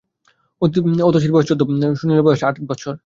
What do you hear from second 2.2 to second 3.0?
বয়স আট বৎসর।